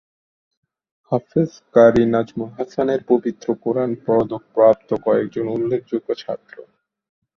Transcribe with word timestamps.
হাফেজ 1.11 1.51
ক্বারী 1.71 2.03
নাজমুল 2.05 2.49
হাসানের 2.57 3.01
পবিত্র 3.07 3.47
কোরআন 3.63 3.91
পদক 4.05 4.43
প্রাপ্ত 4.55 4.89
কয়েকজন 5.05 5.45
উল্লেখযোগ্য 5.55 6.09
ছাত্র। 6.15 6.55